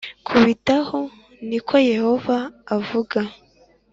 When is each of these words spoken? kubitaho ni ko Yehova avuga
kubitaho 0.27 0.99
ni 1.47 1.59
ko 1.67 1.75
Yehova 1.91 2.37
avuga 2.77 3.19